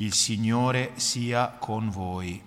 Il 0.00 0.14
Signore 0.14 0.92
sia 0.94 1.48
con 1.58 1.90
voi. 1.90 2.42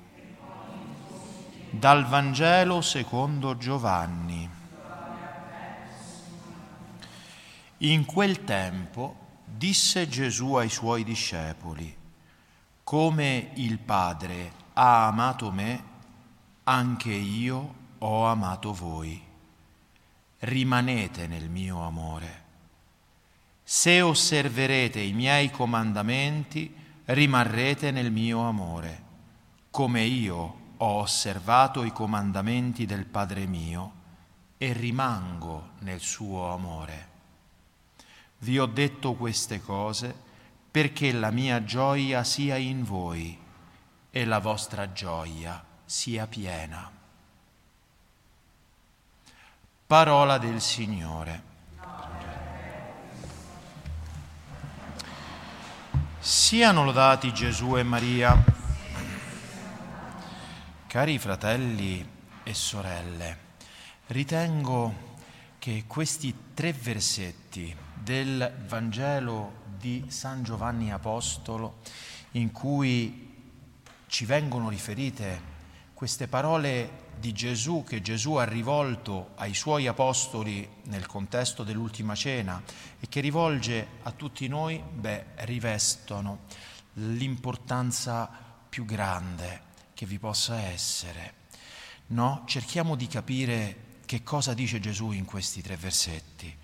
Dal 1.70 2.08
Vangelo 2.08 2.82
secondo 2.82 3.58
Giovanni. 3.58 4.50
In 7.78 8.06
quel 8.06 8.44
tempo 8.44 9.18
disse 9.46 10.08
Gesù 10.08 10.56
ai 10.56 10.70
suoi 10.70 11.04
discepoli, 11.04 11.96
come 12.84 13.52
il 13.54 13.78
Padre 13.78 14.52
ha 14.74 15.06
amato 15.06 15.52
me, 15.52 15.84
anche 16.64 17.14
io 17.14 17.74
ho 18.00 18.26
amato 18.26 18.74
voi. 18.74 19.22
Rimanete 20.40 21.28
nel 21.28 21.50
mio 21.50 21.86
amore. 21.86 22.44
Se 23.62 24.02
osserverete 24.02 25.00
i 25.00 25.14
miei 25.14 25.52
comandamenti, 25.52 26.82
rimarrete 27.14 27.92
nel 27.92 28.12
mio 28.12 28.42
amore, 28.42 29.04
come 29.70 30.02
io 30.02 30.62
ho 30.78 31.00
osservato 31.00 31.84
i 31.84 31.92
comandamenti 31.92 32.86
del 32.86 33.06
Padre 33.06 33.46
mio 33.46 34.02
e 34.58 34.74
rimango 34.74 35.72
nel 35.80 36.00
suo 36.00 36.52
amore. 36.52 37.12
Vi 38.40 38.58
ho 38.58 38.66
detto 38.66 39.14
queste 39.14 39.62
cose 39.62 40.14
perché 40.72 41.12
la 41.12 41.30
mia 41.30 41.64
gioia 41.64 42.24
sia 42.24 42.58
in 42.58 42.84
voi 42.84 43.40
e 44.10 44.26
la 44.26 44.40
vostra 44.40 44.92
gioia 44.92 45.64
sia 45.86 46.26
piena. 46.26 46.92
Parola 49.86 50.40
del 50.40 50.60
Signore. 50.60 51.53
Siano 56.26 56.86
lodati 56.86 57.34
Gesù 57.34 57.76
e 57.76 57.84
Maria. 57.84 58.42
Cari 60.88 61.20
fratelli 61.20 62.10
e 62.44 62.54
sorelle, 62.54 63.38
ritengo 64.08 65.18
che 65.60 65.84
questi 65.86 66.34
tre 66.54 66.72
versetti 66.72 67.76
del 67.94 68.64
Vangelo 68.68 69.64
di 69.78 70.06
San 70.08 70.44
Giovanni 70.44 70.94
Apostolo, 70.94 71.80
in 72.32 72.54
cui 72.54 73.34
ci 74.08 74.24
vengono 74.24 74.70
riferite 74.70 75.42
queste 75.94 76.30
parole 76.30 77.03
di 77.20 77.32
Gesù 77.32 77.84
che 77.88 78.02
Gesù 78.02 78.34
ha 78.34 78.44
rivolto 78.44 79.32
ai 79.36 79.54
suoi 79.54 79.88
apostoli 79.88 80.68
nel 80.86 81.06
contesto 81.06 81.64
dell'ultima 81.64 82.16
cena 82.16 82.62
e 83.00 83.08
che 83.08 83.22
rivolge 83.22 83.88
a 84.04 84.12
tutti 84.12 84.48
noi, 84.48 84.82
beh, 84.82 85.26
rivestono 85.46 86.42
l'importanza 86.94 88.30
più 88.70 88.86
grande 88.86 89.62
che 89.94 90.06
vi 90.06 90.20
possa 90.20 90.60
essere. 90.60 91.42
No? 92.08 92.44
Cerchiamo 92.46 92.96
di 92.96 93.08
capire 93.08 93.78
che 94.06 94.24
cosa 94.24 94.54
dice 94.54 94.80
Gesù 94.80 95.12
in 95.12 95.26
questi 95.26 95.62
tre 95.62 95.78
versetti. 95.78 96.56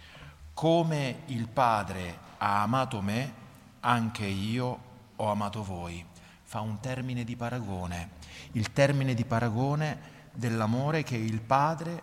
Come 0.53 1.21
il 1.27 1.47
Padre 1.47 2.17
ha 2.37 2.61
amato 2.61 3.01
me, 3.01 3.33
anche 3.79 4.25
io 4.25 4.79
ho 5.15 5.31
amato 5.31 5.63
voi. 5.63 6.05
Fa 6.43 6.61
un 6.61 6.79
termine 6.79 7.23
di 7.23 7.35
paragone. 7.35 8.17
Il 8.53 8.71
termine 8.73 9.13
di 9.13 9.23
paragone 9.23 10.17
dell'amore 10.39 11.03
che 11.03 11.17
il 11.17 11.41
padre 11.41 12.01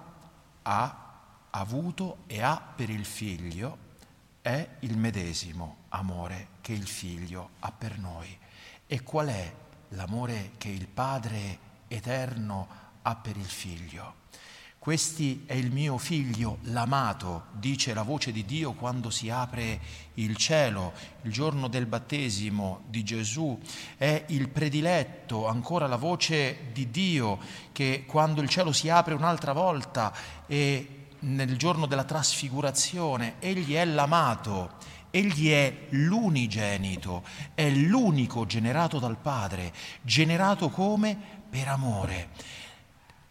ha 0.62 1.04
avuto 1.50 2.18
e 2.26 2.42
ha 2.42 2.60
per 2.60 2.90
il 2.90 3.06
figlio 3.06 3.84
è 4.42 4.68
il 4.80 4.98
medesimo 4.98 5.84
amore 5.88 6.48
che 6.60 6.72
il 6.72 6.86
figlio 6.86 7.50
ha 7.60 7.72
per 7.72 7.98
noi. 7.98 8.38
E 8.86 9.02
qual 9.02 9.28
è 9.28 9.52
l'amore 9.88 10.52
che 10.58 10.68
il 10.68 10.86
padre 10.86 11.58
eterno 11.88 12.68
ha 13.02 13.16
per 13.16 13.38
il 13.38 13.46
figlio? 13.46 14.14
Questi 14.86 15.42
è 15.46 15.54
il 15.54 15.72
mio 15.72 15.98
figlio, 15.98 16.58
l'amato, 16.66 17.46
dice 17.54 17.92
la 17.92 18.04
voce 18.04 18.30
di 18.30 18.44
Dio 18.44 18.72
quando 18.74 19.10
si 19.10 19.28
apre 19.28 19.80
il 20.14 20.36
cielo. 20.36 20.92
Il 21.22 21.32
giorno 21.32 21.66
del 21.66 21.86
battesimo 21.86 22.82
di 22.86 23.02
Gesù 23.02 23.58
è 23.96 24.26
il 24.28 24.48
prediletto, 24.48 25.48
ancora 25.48 25.88
la 25.88 25.96
voce 25.96 26.68
di 26.72 26.88
Dio 26.88 27.40
che 27.72 28.04
quando 28.06 28.40
il 28.40 28.48
cielo 28.48 28.70
si 28.70 28.88
apre 28.88 29.14
un'altra 29.14 29.52
volta 29.52 30.14
e 30.46 31.08
nel 31.18 31.56
giorno 31.56 31.86
della 31.86 32.04
trasfigurazione, 32.04 33.40
egli 33.40 33.74
è 33.74 33.84
l'amato. 33.84 34.74
Egli 35.10 35.50
è 35.50 35.86
l'unigenito, 35.88 37.24
è 37.54 37.68
l'unico 37.70 38.46
generato 38.46 39.00
dal 39.00 39.18
Padre, 39.18 39.72
generato 40.02 40.68
come? 40.68 41.18
Per 41.50 41.66
amore 41.66 42.28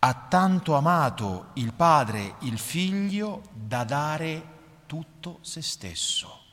ha 0.08 0.14
tanto 0.30 0.76
amato 0.76 1.48
il 1.54 1.74
Padre, 1.74 2.36
il 2.42 2.60
Figlio, 2.60 3.42
da 3.52 3.84
dare 3.84 4.84
tutto 4.86 5.40
se 5.42 5.64
stesso. 5.64 6.44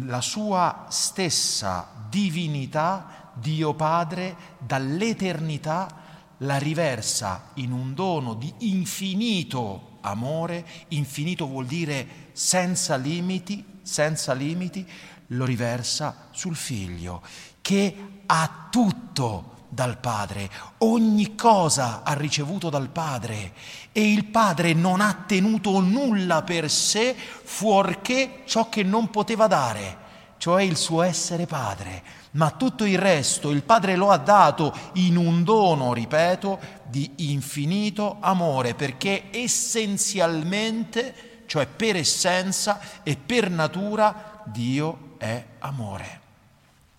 La 0.00 0.20
sua 0.20 0.86
stessa 0.88 2.08
divinità, 2.08 3.30
Dio 3.34 3.74
Padre, 3.74 4.36
dall'eternità 4.58 6.00
la 6.38 6.58
riversa 6.58 7.50
in 7.54 7.70
un 7.70 7.94
dono 7.94 8.34
di 8.34 8.52
infinito 8.58 9.98
amore, 10.00 10.66
infinito 10.88 11.46
vuol 11.46 11.66
dire 11.66 12.30
senza 12.32 12.96
limiti, 12.96 13.64
senza 13.82 14.32
limiti, 14.32 14.84
lo 15.28 15.44
riversa 15.44 16.30
sul 16.32 16.56
figlio 16.56 17.22
che 17.60 18.22
ha 18.26 18.66
tutto 18.70 19.61
dal 19.72 19.96
Padre, 19.96 20.50
ogni 20.78 21.34
cosa 21.34 22.02
ha 22.04 22.12
ricevuto 22.12 22.68
dal 22.68 22.90
Padre 22.90 23.54
e 23.90 24.12
il 24.12 24.26
Padre 24.26 24.74
non 24.74 25.00
ha 25.00 25.24
tenuto 25.26 25.80
nulla 25.80 26.42
per 26.42 26.70
sé 26.70 27.16
fuorché 27.16 28.42
ciò 28.44 28.68
che 28.68 28.82
non 28.82 29.08
poteva 29.08 29.46
dare, 29.46 29.96
cioè 30.36 30.62
il 30.62 30.76
suo 30.76 31.00
essere 31.00 31.46
Padre. 31.46 32.02
Ma 32.32 32.50
tutto 32.50 32.84
il 32.84 32.98
resto 32.98 33.50
il 33.50 33.62
Padre 33.62 33.96
lo 33.96 34.10
ha 34.10 34.18
dato 34.18 34.74
in 34.94 35.16
un 35.16 35.42
dono, 35.42 35.94
ripeto, 35.94 36.58
di 36.88 37.10
infinito 37.30 38.18
amore, 38.20 38.74
perché 38.74 39.28
essenzialmente, 39.30 41.44
cioè 41.46 41.66
per 41.66 41.96
essenza 41.96 42.78
e 43.02 43.16
per 43.16 43.48
natura, 43.48 44.42
Dio 44.44 45.14
è 45.16 45.42
amore. 45.60 46.21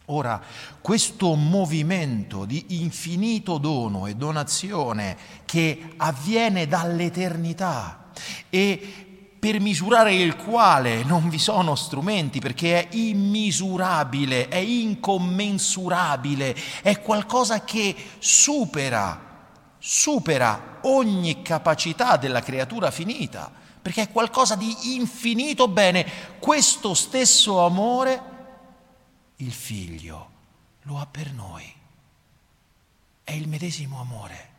Ora, 0.08 0.42
questo 0.82 1.34
movimento 1.36 2.44
di 2.44 2.66
infinito 2.82 3.58
dono 3.58 4.06
e 4.06 4.16
donazione 4.16 5.16
che 5.46 5.94
avviene 5.96 6.68
dall'eternità 6.68 8.10
e 8.50 9.38
per 9.40 9.62
misurare 9.62 10.14
il 10.14 10.36
quale 10.36 11.04
non 11.04 11.30
vi 11.30 11.40
sono 11.40 11.76
strumenti 11.76 12.40
perché 12.40 12.90
è 12.90 12.96
immisurabile, 12.96 14.50
è 14.50 14.58
incommensurabile, 14.58 16.54
è 16.82 17.00
qualcosa 17.00 17.64
che 17.64 17.96
supera, 18.20 19.48
supera 19.80 20.80
ogni 20.82 21.42
capacità 21.42 22.18
della 22.18 22.42
creatura 22.42 22.92
finita, 22.92 23.50
perché 23.82 24.02
è 24.02 24.12
qualcosa 24.12 24.56
di 24.56 24.96
infinito 24.96 25.70
bene. 25.70 26.06
Questo 26.40 26.94
stesso 26.94 27.66
amore 27.66 28.32
il 29.44 29.52
figlio 29.52 30.32
lo 30.84 31.00
ha 31.00 31.06
per 31.06 31.32
noi. 31.34 31.72
È 33.24 33.32
il 33.32 33.48
medesimo 33.48 34.00
amore, 34.00 34.50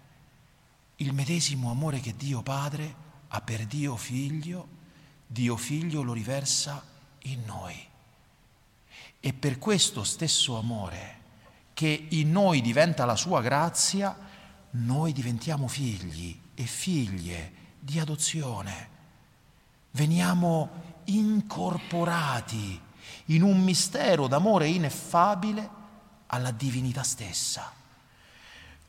il 0.96 1.12
medesimo 1.12 1.70
amore 1.70 2.00
che 2.00 2.14
Dio 2.16 2.42
Padre 2.42 3.02
ha 3.28 3.40
per 3.40 3.66
Dio 3.66 3.96
Figlio, 3.96 4.68
Dio 5.26 5.56
Figlio 5.56 6.02
lo 6.02 6.12
riversa 6.12 6.84
in 7.22 7.42
noi. 7.44 7.74
E 9.20 9.32
per 9.32 9.58
questo 9.58 10.04
stesso 10.04 10.58
amore 10.58 11.22
che 11.72 12.06
in 12.10 12.30
noi 12.30 12.60
diventa 12.60 13.04
la 13.04 13.16
sua 13.16 13.40
grazia, 13.40 14.16
noi 14.72 15.12
diventiamo 15.12 15.66
figli 15.66 16.38
e 16.54 16.64
figlie 16.64 17.52
di 17.80 17.98
adozione. 17.98 18.92
Veniamo 19.92 20.82
incorporati 21.04 22.80
in 23.26 23.42
un 23.42 23.62
mistero 23.62 24.26
d'amore 24.26 24.68
ineffabile 24.68 25.68
alla 26.26 26.50
divinità 26.50 27.02
stessa. 27.02 27.72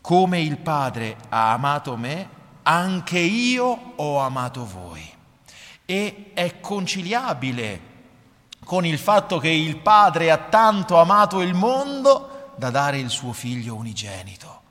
Come 0.02 0.42
il 0.42 0.58
Padre 0.58 1.18
ha 1.30 1.54
amato 1.54 1.96
me, 1.98 2.30
anche 2.64 3.20
io 3.20 3.94
ho 3.96 4.20
amato 4.20 4.66
voi. 4.66 5.14
E 5.86 6.32
è 6.34 6.60
conciliabile 6.60 7.94
con 8.64 8.86
il 8.86 8.98
fatto 8.98 9.38
che 9.38 9.50
il 9.50 9.78
Padre 9.78 10.32
ha 10.32 10.38
tanto 10.38 11.00
amato 11.00 11.42
il 11.42 11.54
mondo 11.54 12.54
da 12.56 12.70
dare 12.72 12.98
il 12.98 13.10
suo 13.10 13.32
figlio 13.32 13.76
unigenito. 13.76 14.62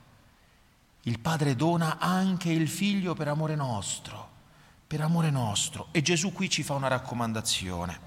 Il 1.03 1.19
Padre 1.19 1.55
dona 1.55 1.97
anche 1.99 2.49
il 2.49 2.67
figlio 2.67 3.13
per 3.13 3.27
amore 3.27 3.55
nostro, 3.55 4.29
per 4.95 5.03
amore 5.03 5.29
nostro. 5.29 5.87
E 5.91 6.01
Gesù 6.01 6.31
qui 6.31 6.49
ci 6.49 6.63
fa 6.63 6.73
una 6.73 6.87
raccomandazione 6.87 7.99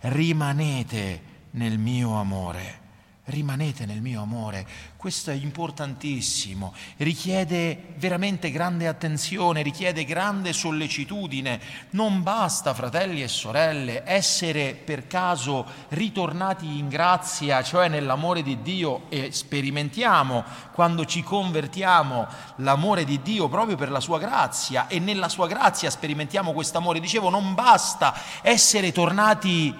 rimanete 0.00 1.22
nel 1.50 1.76
mio 1.76 2.14
amore, 2.18 2.80
rimanete 3.30 3.86
nel 3.86 4.02
mio 4.02 4.20
amore. 4.20 4.66
Questo 4.96 5.30
è 5.30 5.34
importantissimo, 5.34 6.74
richiede 6.98 7.94
veramente 7.96 8.50
grande 8.50 8.86
attenzione, 8.86 9.62
richiede 9.62 10.04
grande 10.04 10.52
sollecitudine. 10.52 11.60
Non 11.90 12.22
basta, 12.22 12.74
fratelli 12.74 13.22
e 13.22 13.28
sorelle, 13.28 14.02
essere 14.04 14.74
per 14.74 15.06
caso 15.06 15.66
ritornati 15.88 16.78
in 16.78 16.88
grazia, 16.88 17.62
cioè 17.62 17.88
nell'amore 17.88 18.42
di 18.42 18.60
Dio 18.60 19.08
e 19.08 19.32
sperimentiamo 19.32 20.44
quando 20.72 21.06
ci 21.06 21.22
convertiamo 21.22 22.26
l'amore 22.56 23.04
di 23.04 23.22
Dio 23.22 23.48
proprio 23.48 23.76
per 23.76 23.90
la 23.90 24.00
sua 24.00 24.18
grazia 24.18 24.86
e 24.88 24.98
nella 24.98 25.28
sua 25.28 25.46
grazia 25.46 25.88
sperimentiamo 25.88 26.52
questo 26.52 26.76
amore. 26.76 27.00
Dicevo, 27.00 27.30
non 27.30 27.54
basta 27.54 28.14
essere 28.42 28.92
tornati 28.92 29.74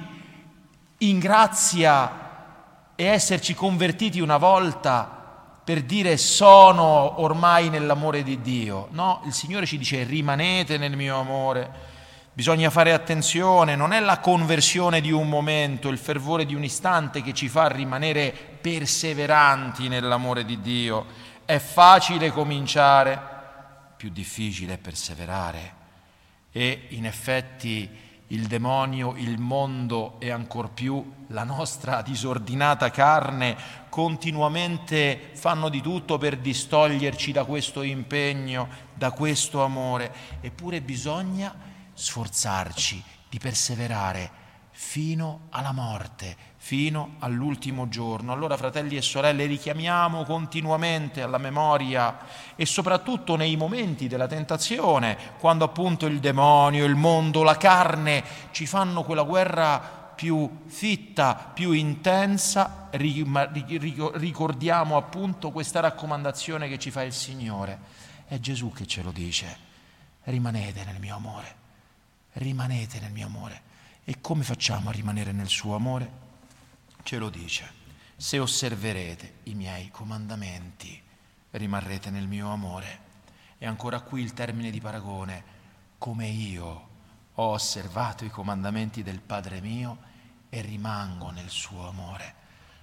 in 0.99 1.19
grazia 1.19 2.30
e 3.00 3.06
esserci 3.06 3.55
convertiti 3.55 4.20
una 4.20 4.37
volta 4.37 5.08
per 5.64 5.81
dire 5.85 6.19
sono 6.19 7.23
ormai 7.23 7.70
nell'amore 7.70 8.23
di 8.23 8.43
Dio. 8.43 8.88
No, 8.91 9.23
il 9.25 9.32
Signore 9.32 9.64
ci 9.64 9.79
dice 9.79 10.05
rimanete 10.05 10.76
nel 10.76 10.94
mio 10.99 11.19
amore. 11.19 11.70
Bisogna 12.35 12.69
fare 12.69 12.93
attenzione, 12.93 13.75
non 13.75 13.94
è 13.94 14.00
la 14.00 14.19
conversione 14.19 15.00
di 15.00 15.12
un 15.12 15.31
momento, 15.31 15.88
il 15.88 15.97
fervore 15.97 16.44
di 16.44 16.55
un 16.55 16.62
istante 16.62 17.23
che 17.23 17.32
ci 17.32 17.49
fa 17.49 17.69
rimanere 17.69 18.35
perseveranti 18.61 19.88
nell'amore 19.88 20.44
di 20.44 20.61
Dio. 20.61 21.06
È 21.46 21.56
facile 21.56 22.31
cominciare, 22.31 23.19
più 23.96 24.11
difficile 24.11 24.75
è 24.75 24.79
perseverare. 24.79 25.75
E 26.53 26.88
in 26.91 27.06
effetti 27.06 27.88
il 28.31 28.47
demonio, 28.47 29.15
il 29.17 29.38
mondo 29.38 30.17
e 30.19 30.31
ancor 30.31 30.71
più 30.71 31.19
la 31.29 31.44
nostra 31.44 32.03
disordinata 32.03 32.91
carne 32.91 33.56
continuamente 33.88 35.31
fanno 35.35 35.69
di 35.69 35.81
tutto 35.81 36.19
per 36.19 36.38
distoglierci 36.38 37.32
da 37.32 37.44
questo 37.44 37.82
impegno, 37.82 38.69
da 38.94 39.11
questo 39.12 39.62
amore, 39.62 40.12
eppure 40.41 40.81
bisogna 40.81 41.55
sforzarci 41.93 43.03
di 43.29 43.38
perseverare 43.38 44.31
fino 44.71 45.47
alla 45.50 45.73
morte, 45.73 46.37
fino 46.62 47.15
all'ultimo 47.21 47.89
giorno. 47.89 48.33
Allora, 48.33 48.59
fratelli 48.59 48.95
e 48.95 49.01
sorelle, 49.01 49.47
richiamiamo 49.47 50.25
continuamente 50.25 51.23
alla 51.23 51.39
memoria 51.39 52.19
e 52.55 52.67
soprattutto 52.67 53.35
nei 53.35 53.57
momenti 53.57 54.09
della 54.09 54.27
tentazione, 54.27 55.17
quando 55.39 55.65
appunto 55.65 56.05
il 56.05 56.21
demonio, 56.21 56.85
il 56.85 56.97
mondo, 56.97 57.43
la 57.43 57.57
carne 57.57 58.23
ci 58.51 58.67
fanno 58.67 59.05
quella 59.05 59.23
guerra 59.23 60.12
più 60.15 60.65
fitta, 60.67 61.35
più 61.35 61.73
intensa, 61.73 62.89
ricordiamo 62.91 64.99
appunto 64.99 65.51
questa 65.51 65.81
raccomandazione 65.81 66.69
che 66.69 66.79
ci 66.79 66.91
fa 66.91 67.03
il 67.03 67.15
Signore. 67.15 67.79
È 68.27 68.39
Gesù 68.39 68.71
che 68.71 68.87
ce 68.87 69.03
lo 69.03 69.13
dice. 69.13 69.69
Rimanete 70.25 70.85
nel 70.85 71.01
mio 71.01 71.17
amore, 71.17 71.55
rimanete 72.35 73.01
nel 73.01 73.13
mio 73.13 73.27
amore. 73.27 73.63
E 74.05 74.21
come 74.21 74.45
facciamo 74.45 74.91
a 74.91 74.93
rimanere 74.93 75.33
nel 75.33 75.49
suo 75.49 75.75
amore? 75.75 76.29
Ce 77.02 77.19
lo 77.19 77.31
dice. 77.31 77.79
Se 78.17 78.38
osserverete 78.38 79.38
i 79.44 79.55
miei 79.55 79.91
comandamenti, 79.91 81.02
rimarrete 81.50 82.11
nel 82.11 82.26
mio 82.26 82.50
amore. 82.50 83.08
E 83.58 83.67
ancora 83.67 84.00
qui 84.00 84.23
il 84.23 84.32
termine 84.32 84.70
di 84.70 84.81
paragone. 84.81 85.44
Come 85.99 86.29
io 86.29 86.88
ho 87.35 87.50
osservato 87.52 88.25
i 88.25 88.31
comandamenti 88.31 89.02
del 89.02 89.20
Padre 89.20 89.61
mio 89.61 89.99
e 90.50 90.61
rimango 90.61 91.31
nel 91.31 91.49
suo 91.49 91.88
amore. 91.88 92.35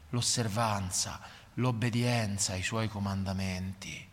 L'osservanza, 0.10 1.20
l'obbedienza 1.56 2.54
ai 2.54 2.64
suoi 2.64 2.88
comandamenti. 2.88 4.10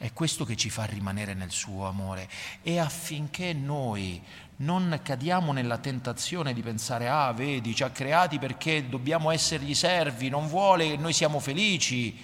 È 0.00 0.12
questo 0.12 0.44
che 0.44 0.54
ci 0.54 0.70
fa 0.70 0.84
rimanere 0.84 1.34
nel 1.34 1.50
suo 1.50 1.88
amore. 1.88 2.28
E 2.62 2.78
affinché 2.78 3.52
noi 3.52 4.22
non 4.58 5.00
cadiamo 5.02 5.50
nella 5.50 5.78
tentazione 5.78 6.54
di 6.54 6.62
pensare, 6.62 7.08
ah, 7.08 7.32
vedi, 7.32 7.74
ci 7.74 7.82
ha 7.82 7.90
creati 7.90 8.38
perché 8.38 8.88
dobbiamo 8.88 9.32
essergli 9.32 9.74
servi, 9.74 10.28
non 10.28 10.46
vuole 10.46 10.90
che 10.90 10.96
noi 10.96 11.12
siamo 11.12 11.40
felici, 11.40 12.16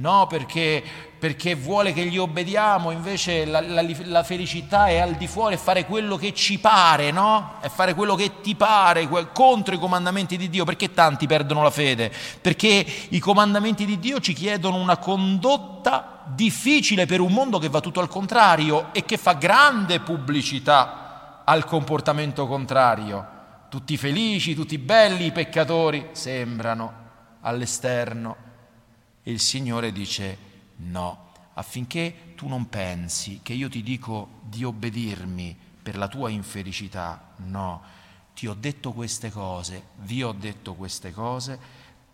no, 0.00 0.26
perché, 0.28 0.82
perché 1.18 1.54
vuole 1.54 1.92
che 1.92 2.04
gli 2.04 2.18
obbediamo, 2.18 2.90
invece 2.90 3.44
la, 3.44 3.60
la, 3.60 3.84
la, 4.04 4.22
felicità 4.22 4.86
è 4.86 4.98
al 4.98 5.14
di 5.14 5.26
fuori, 5.26 5.54
è 5.54 5.58
fare 5.58 5.86
quello 5.86 6.16
che 6.16 6.32
ci 6.34 6.58
pare, 6.58 7.10
no? 7.10 7.54
È 7.60 7.68
fare 7.68 7.94
quello 7.94 8.14
che 8.14 8.40
ti 8.40 8.54
pare, 8.54 9.08
contro 9.32 9.74
i 9.74 9.78
comandamenti 9.78 10.36
di 10.36 10.48
Dio, 10.48 10.64
perché 10.64 10.92
tanti 10.92 11.26
perdono 11.26 11.62
la 11.62 11.70
fede? 11.70 12.12
Perché 12.40 12.86
i 13.08 13.18
comandamenti 13.18 13.84
di 13.84 13.98
Dio 13.98 14.20
ci 14.20 14.34
chiedono 14.34 14.76
una 14.76 14.98
condotta 14.98 16.22
difficile 16.26 17.06
per 17.06 17.20
un 17.20 17.32
mondo 17.32 17.58
che 17.58 17.68
va 17.68 17.80
tutto 17.80 18.00
al 18.00 18.08
contrario 18.08 18.88
e 18.92 19.04
che 19.04 19.16
fa 19.16 19.32
grande 19.32 20.00
pubblicità 20.00 21.42
al 21.44 21.64
comportamento 21.64 22.46
contrario. 22.46 23.36
Tutti 23.68 23.96
felici, 23.96 24.54
tutti 24.54 24.78
belli, 24.78 25.26
i 25.26 25.32
peccatori 25.32 26.08
sembrano 26.12 26.92
all'esterno. 27.40 28.47
E 29.22 29.30
il 29.30 29.40
Signore 29.40 29.92
dice 29.92 30.38
no, 30.76 31.32
affinché 31.54 32.32
tu 32.34 32.48
non 32.48 32.68
pensi 32.68 33.40
che 33.42 33.52
io 33.52 33.68
ti 33.68 33.82
dico 33.82 34.40
di 34.42 34.64
obbedirmi 34.64 35.56
per 35.82 35.96
la 35.96 36.08
tua 36.08 36.30
infelicità, 36.30 37.34
no, 37.36 37.82
ti 38.34 38.46
ho 38.46 38.54
detto 38.54 38.92
queste 38.92 39.30
cose, 39.30 39.88
vi 39.96 40.22
ho 40.22 40.32
detto 40.32 40.74
queste 40.74 41.12
cose 41.12 41.58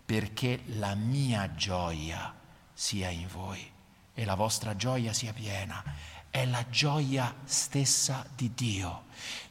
perché 0.04 0.62
la 0.76 0.94
mia 0.94 1.54
gioia 1.54 2.34
sia 2.72 3.10
in 3.10 3.26
voi 3.26 3.70
e 4.14 4.24
la 4.24 4.34
vostra 4.34 4.76
gioia 4.76 5.12
sia 5.12 5.32
piena 5.32 5.82
è 6.30 6.44
la 6.46 6.64
gioia 6.68 7.34
stessa 7.44 8.26
di 8.34 8.52
Dio. 8.54 9.04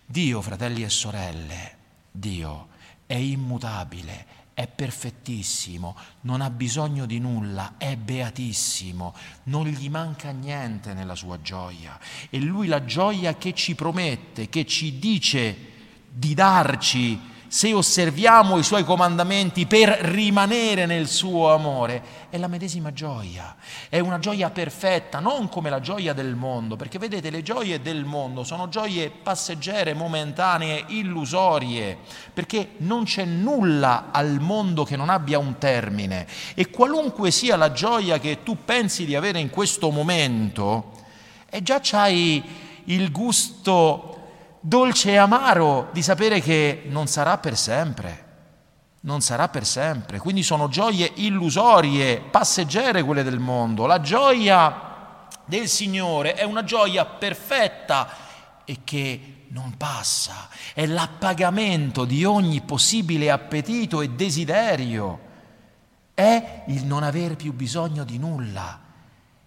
Dio, 0.05 0.41
fratelli 0.41 0.83
e 0.83 0.89
sorelle, 0.89 1.77
Dio 2.11 2.69
è 3.05 3.15
immutabile, 3.15 4.25
è 4.53 4.67
perfettissimo, 4.67 5.95
non 6.21 6.41
ha 6.41 6.49
bisogno 6.49 7.05
di 7.05 7.19
nulla, 7.19 7.75
è 7.77 7.95
beatissimo, 7.95 9.13
non 9.43 9.65
gli 9.65 9.89
manca 9.89 10.31
niente 10.31 10.93
nella 10.93 11.15
sua 11.15 11.41
gioia. 11.41 11.99
E 12.29 12.39
lui 12.39 12.67
la 12.67 12.85
gioia 12.85 13.35
che 13.35 13.53
ci 13.53 13.75
promette, 13.75 14.49
che 14.49 14.65
ci 14.65 14.99
dice 14.99 15.71
di 16.09 16.33
darci 16.33 17.31
se 17.53 17.71
osserviamo 17.71 18.57
i 18.57 18.63
suoi 18.63 18.83
comandamenti 18.83 19.67
per 19.67 19.89
rimanere 19.89 20.87
nel 20.87 21.07
suo 21.07 21.53
amore, 21.53 22.01
è 22.31 22.39
la 22.39 22.47
medesima 22.47 22.91
gioia. 22.91 23.55
È 23.89 23.99
una 23.99 24.17
gioia 24.17 24.49
perfetta, 24.49 25.19
non 25.19 25.49
come 25.49 25.69
la 25.69 25.79
gioia 25.79 26.13
del 26.13 26.33
mondo, 26.33 26.75
perché 26.75 26.97
vedete 26.97 27.29
le 27.29 27.43
gioie 27.43 27.79
del 27.79 28.05
mondo 28.05 28.43
sono 28.43 28.69
gioie 28.69 29.11
passeggere, 29.11 29.93
momentanee, 29.93 30.85
illusorie, 30.87 31.95
perché 32.33 32.69
non 32.77 33.03
c'è 33.03 33.23
nulla 33.23 34.09
al 34.11 34.39
mondo 34.39 34.83
che 34.83 34.95
non 34.95 35.09
abbia 35.09 35.37
un 35.37 35.59
termine 35.59 36.25
e 36.55 36.71
qualunque 36.71 37.29
sia 37.29 37.55
la 37.55 37.71
gioia 37.71 38.17
che 38.17 38.41
tu 38.41 38.57
pensi 38.65 39.05
di 39.05 39.13
avere 39.13 39.37
in 39.37 39.51
questo 39.51 39.91
momento, 39.91 40.89
e 41.47 41.61
già 41.61 41.79
c'hai 41.83 42.43
il 42.85 43.11
gusto 43.11 44.12
dolce 44.65 45.11
e 45.11 45.17
amaro 45.17 45.89
di 45.91 46.01
sapere 46.01 46.39
che 46.39 46.83
non 46.85 47.07
sarà 47.07 47.37
per 47.37 47.57
sempre. 47.57 48.21
Non 49.01 49.19
sarà 49.19 49.49
per 49.49 49.65
sempre. 49.65 50.19
Quindi 50.19 50.41
sono 50.41 50.69
gioie 50.69 51.11
illusorie, 51.15 52.21
passeggere 52.21 53.03
quelle 53.03 53.23
del 53.23 53.39
mondo. 53.39 53.85
La 53.85 53.99
gioia 53.99 55.27
del 55.43 55.67
Signore 55.67 56.35
è 56.35 56.43
una 56.43 56.63
gioia 56.63 57.03
perfetta 57.03 58.09
e 58.63 58.79
che 58.85 59.47
non 59.49 59.75
passa. 59.75 60.47
È 60.73 60.85
l'appagamento 60.85 62.05
di 62.05 62.23
ogni 62.23 62.61
possibile 62.61 63.29
appetito 63.29 64.01
e 64.01 64.11
desiderio. 64.11 65.31
È 66.13 66.63
il 66.67 66.85
non 66.85 67.03
avere 67.03 67.35
più 67.35 67.51
bisogno 67.51 68.05
di 68.05 68.17
nulla 68.17 68.79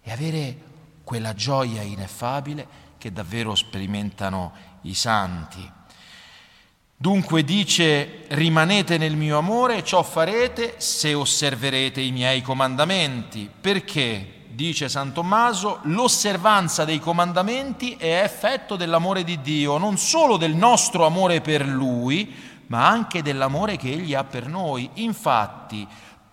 e 0.03 0.13
avere 0.13 0.59
quella 1.03 1.33
gioia 1.33 1.81
ineffabile 1.81 2.85
che 2.99 3.13
davvero 3.13 3.55
sperimentano 3.55 4.53
i 4.83 4.95
santi. 4.95 5.73
Dunque 6.99 7.45
dice, 7.45 8.25
rimanete 8.29 8.97
nel 8.97 9.17
mio 9.17 9.37
amore, 9.37 9.85
ciò 9.85 10.03
farete 10.03 10.77
se 10.79 11.13
osserverete 11.13 12.01
i 12.01 12.11
miei 12.11 12.41
comandamenti. 12.41 13.51
Perché? 13.61 14.45
Dice 14.49 14.89
San 14.89 15.13
Tommaso, 15.13 15.81
l'osservanza 15.83 16.87
dei 16.87 16.99
comandamenti 16.99 17.97
è 17.97 18.23
effetto 18.23 18.77
dell'amore 18.77 19.25
di 19.25 19.43
Dio, 19.43 19.77
non 19.77 19.99
solo 19.99 20.39
del 20.39 20.55
nostro 20.55 21.05
amore 21.05 21.43
per 21.43 21.67
Lui, 21.67 22.35
ma 22.69 22.89
anche 22.89 23.21
dell'amore 23.23 23.77
che 23.77 23.93
Egli 23.93 24.15
ha 24.15 24.25
per 24.25 24.49
noi. 24.49 24.89
Infatti, 24.95 25.87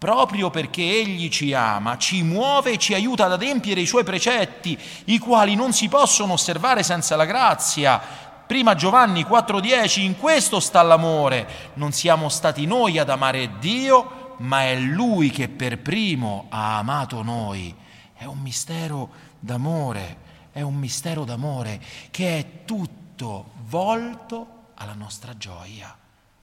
proprio 0.04 0.50
perché 0.50 0.82
Egli 0.82 1.30
ci 1.30 1.54
ama, 1.54 1.98
ci 1.98 2.24
muove 2.24 2.74
e 2.74 2.78
ci 2.78 2.94
aiuta 2.94 3.24
ad 3.24 3.32
adempiere 3.32 3.80
i 3.80 3.86
Suoi 3.86 4.04
precetti, 4.04 4.78
i 5.06 5.18
quali 5.18 5.56
non 5.56 5.72
si 5.72 5.88
possono 5.88 6.34
osservare 6.34 6.84
senza 6.84 7.16
la 7.16 7.24
grazia 7.24 8.02
Prima 8.46 8.76
Giovanni 8.76 9.24
4:10, 9.24 10.02
in 10.02 10.18
questo 10.18 10.60
sta 10.60 10.82
l'amore, 10.82 11.72
non 11.76 11.94
siamo 11.94 12.28
stati 12.28 12.66
noi 12.66 13.00
ad 13.00 13.10
amare 13.10 13.58
Dio, 13.60 14.36
ma 14.40 14.64
è 14.64 14.78
Lui 14.78 15.30
che 15.30 15.48
per 15.48 15.80
primo 15.80 16.48
ha 16.50 16.78
amato 16.78 17.24
noi. 17.24 17.74
È 18.14 18.26
un 18.26 18.40
mistero 18.40 19.10
d'amore, 19.40 20.18
è 20.52 20.60
un 20.60 20.76
mistero 20.76 21.24
d'amore 21.24 21.82
che 22.12 22.38
è 22.38 22.66
tutto 22.66 23.52
volto 23.68 24.48
alla 24.76 24.94
nostra 24.94 25.36
gioia, 25.38 25.96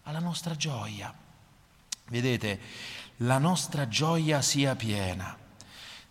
alla 0.04 0.20
nostra 0.20 0.56
gioia. 0.56 1.12
Vedete, 2.08 2.58
la 3.22 3.36
nostra 3.36 3.86
gioia 3.86 4.40
sia 4.40 4.74
piena. 4.74 5.36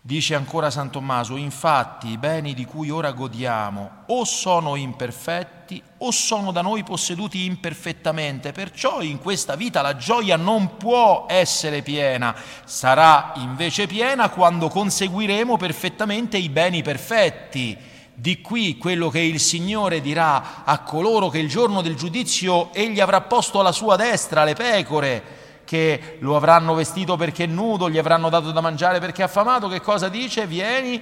Dice 0.00 0.34
ancora 0.34 0.70
San 0.70 0.90
Tommaso, 0.90 1.36
infatti 1.36 2.08
i 2.08 2.18
beni 2.18 2.54
di 2.54 2.64
cui 2.64 2.88
ora 2.88 3.10
godiamo 3.10 4.04
o 4.06 4.24
sono 4.24 4.76
imperfetti 4.76 5.82
o 5.98 6.10
sono 6.12 6.52
da 6.52 6.62
noi 6.62 6.84
posseduti 6.84 7.44
imperfettamente, 7.44 8.52
perciò 8.52 9.02
in 9.02 9.18
questa 9.18 9.56
vita 9.56 9.82
la 9.82 9.96
gioia 9.96 10.36
non 10.36 10.76
può 10.76 11.26
essere 11.28 11.82
piena, 11.82 12.34
sarà 12.64 13.32
invece 13.36 13.86
piena 13.88 14.30
quando 14.30 14.68
conseguiremo 14.68 15.56
perfettamente 15.56 16.38
i 16.38 16.48
beni 16.48 16.82
perfetti. 16.82 17.76
Di 18.14 18.40
qui 18.40 18.78
quello 18.78 19.08
che 19.08 19.20
il 19.20 19.40
Signore 19.40 20.00
dirà 20.00 20.64
a 20.64 20.78
coloro 20.80 21.28
che 21.28 21.38
il 21.38 21.48
giorno 21.48 21.82
del 21.82 21.96
giudizio 21.96 22.72
egli 22.72 23.00
avrà 23.00 23.20
posto 23.22 23.58
alla 23.58 23.72
sua 23.72 23.96
destra 23.96 24.44
le 24.44 24.54
pecore 24.54 25.39
che 25.70 26.16
lo 26.18 26.34
avranno 26.34 26.74
vestito 26.74 27.14
perché 27.14 27.44
è 27.44 27.46
nudo, 27.46 27.88
gli 27.88 27.96
avranno 27.96 28.28
dato 28.28 28.50
da 28.50 28.60
mangiare 28.60 28.98
perché 28.98 29.22
è 29.22 29.26
affamato, 29.26 29.68
che 29.68 29.80
cosa 29.80 30.08
dice? 30.08 30.44
Vieni, 30.48 31.00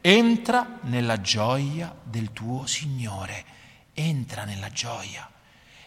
entra 0.00 0.78
nella 0.80 1.20
gioia 1.20 1.94
del 2.02 2.32
tuo 2.32 2.66
Signore, 2.66 3.44
entra 3.94 4.42
nella 4.42 4.68
gioia. 4.70 5.30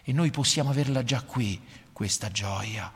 E 0.02 0.10
noi 0.14 0.30
possiamo 0.30 0.70
averla 0.70 1.04
già 1.04 1.20
qui, 1.20 1.62
questa 1.92 2.30
gioia. 2.30 2.90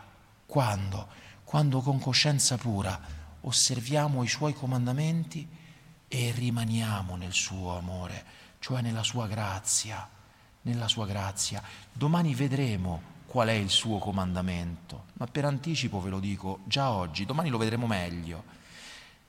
Quando? 0.47 1.09
Quando 1.45 1.83
con 1.83 1.99
coscienza 2.01 2.57
pura 2.57 2.99
osserviamo 3.43 4.25
i 4.25 4.29
Suoi 4.29 4.55
comandamenti 4.55 5.47
e 6.09 6.33
rimaniamo 6.35 7.17
nel 7.17 7.35
Suo 7.35 7.77
amore, 7.77 8.25
cioè 8.61 8.81
nella 8.81 9.03
Sua 9.03 9.27
grazia, 9.27 10.09
nella 10.63 10.89
Sua 10.89 11.05
grazia. 11.05 11.63
Domani 11.93 12.35
vedremo 12.35 13.17
qual 13.29 13.49
è 13.49 13.53
il 13.53 13.69
suo 13.69 13.99
comandamento, 13.99 15.05
ma 15.15 15.27
per 15.27 15.45
anticipo 15.45 16.01
ve 16.01 16.09
lo 16.09 16.19
dico 16.19 16.61
già 16.65 16.91
oggi, 16.91 17.27
domani 17.27 17.51
lo 17.51 17.59
vedremo 17.59 17.87
meglio. 17.87 18.43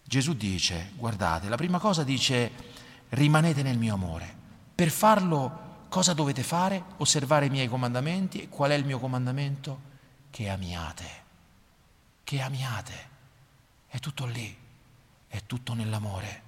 Gesù 0.05 0.35
dice, 0.35 0.93
guardate, 0.95 1.49
la 1.49 1.57
prima 1.57 1.79
cosa 1.79 2.05
dice, 2.05 2.49
rimanete 3.09 3.61
nel 3.61 3.77
mio 3.77 3.93
amore. 3.93 4.33
Per 4.73 4.89
farlo 4.89 5.87
cosa 5.89 6.13
dovete 6.13 6.43
fare? 6.43 6.81
Osservare 6.97 7.47
i 7.47 7.49
miei 7.49 7.67
comandamenti. 7.67 8.41
E 8.41 8.47
qual 8.47 8.71
è 8.71 8.75
il 8.75 8.85
mio 8.85 8.99
comandamento? 8.99 9.81
Che 10.31 10.47
amiate, 10.47 11.09
che 12.23 12.39
amiate. 12.39 13.07
È 13.85 13.99
tutto 13.99 14.25
lì, 14.25 14.57
è 15.27 15.41
tutto 15.45 15.73
nell'amore. 15.73 16.43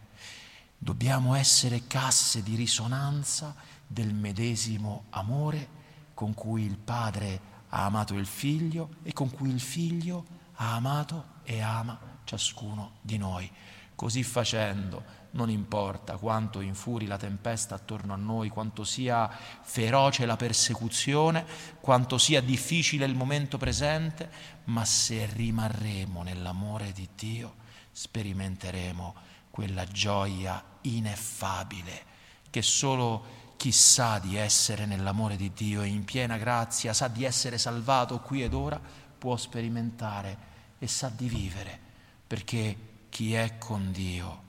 Dobbiamo 0.77 1.36
essere 1.36 1.86
casse 1.86 2.43
di 2.43 2.55
risonanza 2.55 3.53
del 3.86 4.13
medesimo 4.13 5.03
amore 5.10 5.79
con 6.21 6.35
cui 6.35 6.65
il 6.65 6.77
Padre 6.77 7.41
ha 7.69 7.85
amato 7.85 8.13
il 8.13 8.27
Figlio 8.27 8.89
e 9.01 9.11
con 9.11 9.31
cui 9.31 9.49
il 9.49 9.59
Figlio 9.59 10.23
ha 10.53 10.75
amato 10.75 11.39
e 11.41 11.61
ama 11.61 11.99
ciascuno 12.25 12.97
di 13.01 13.17
noi. 13.17 13.51
Così 13.95 14.21
facendo, 14.21 15.03
non 15.31 15.49
importa 15.49 16.17
quanto 16.17 16.61
infuri 16.61 17.07
la 17.07 17.17
tempesta 17.17 17.73
attorno 17.73 18.13
a 18.13 18.17
noi, 18.17 18.49
quanto 18.49 18.83
sia 18.83 19.27
feroce 19.63 20.27
la 20.27 20.35
persecuzione, 20.35 21.43
quanto 21.79 22.19
sia 22.19 22.39
difficile 22.39 23.05
il 23.05 23.15
momento 23.15 23.57
presente, 23.57 24.29
ma 24.65 24.85
se 24.85 25.25
rimarremo 25.25 26.21
nell'amore 26.21 26.91
di 26.91 27.09
Dio, 27.15 27.55
sperimenteremo 27.89 29.15
quella 29.49 29.85
gioia 29.85 30.63
ineffabile 30.81 32.09
che 32.51 32.61
solo 32.61 33.39
chi 33.61 33.71
sa 33.71 34.17
di 34.17 34.37
essere 34.37 34.87
nell'amore 34.87 35.35
di 35.35 35.51
Dio 35.53 35.83
e 35.83 35.85
in 35.85 36.03
piena 36.03 36.35
grazia, 36.37 36.93
sa 36.93 37.07
di 37.07 37.25
essere 37.25 37.59
salvato 37.59 38.19
qui 38.19 38.41
ed 38.41 38.55
ora, 38.55 38.81
può 39.19 39.37
sperimentare 39.37 40.37
e 40.79 40.87
sa 40.87 41.11
di 41.15 41.29
vivere, 41.29 41.79
perché 42.25 42.75
chi 43.09 43.35
è 43.35 43.59
con 43.59 43.91
Dio, 43.91 44.41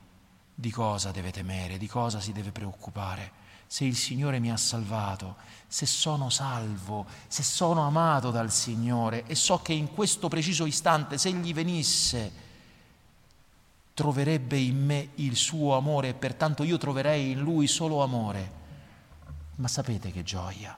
di 0.54 0.71
cosa 0.71 1.11
deve 1.11 1.31
temere, 1.31 1.76
di 1.76 1.87
cosa 1.87 2.21
si 2.21 2.33
deve 2.33 2.52
preoccupare? 2.52 3.33
Se 3.66 3.85
il 3.85 3.97
Signore 3.97 4.38
mi 4.38 4.50
ha 4.50 4.57
salvato, 4.57 5.37
se 5.66 5.85
sono 5.85 6.31
salvo, 6.31 7.04
se 7.28 7.42
sono 7.42 7.83
amato 7.87 8.31
dal 8.31 8.50
Signore 8.50 9.26
e 9.26 9.35
so 9.35 9.59
che 9.61 9.75
in 9.75 9.92
questo 9.92 10.28
preciso 10.28 10.64
istante, 10.64 11.19
se 11.19 11.28
Egli 11.28 11.52
venisse, 11.52 12.33
troverebbe 13.92 14.57
in 14.57 14.83
me 14.83 15.11
il 15.16 15.37
suo 15.37 15.76
amore 15.76 16.09
e 16.09 16.14
pertanto 16.14 16.62
io 16.62 16.78
troverei 16.78 17.33
in 17.33 17.40
Lui 17.40 17.66
solo 17.66 18.02
amore 18.02 18.61
ma 19.62 19.69
sapete 19.69 20.11
che 20.11 20.25
gioia? 20.25 20.76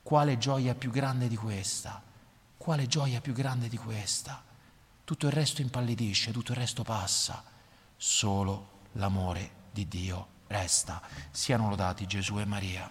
Quale 0.00 0.38
gioia 0.38 0.76
più 0.76 0.92
grande 0.92 1.26
di 1.26 1.34
questa? 1.34 2.00
Quale 2.56 2.86
gioia 2.86 3.20
più 3.20 3.32
grande 3.32 3.66
di 3.66 3.76
questa? 3.76 4.40
Tutto 5.02 5.26
il 5.26 5.32
resto 5.32 5.60
impallidisce, 5.60 6.30
tutto 6.30 6.52
il 6.52 6.58
resto 6.58 6.84
passa. 6.84 7.42
Solo 7.96 8.68
l'amore 8.92 9.50
di 9.72 9.88
Dio 9.88 10.26
resta. 10.46 11.02
Siano 11.32 11.68
lodati 11.68 12.06
Gesù 12.06 12.38
e 12.38 12.44
Maria. 12.44 12.88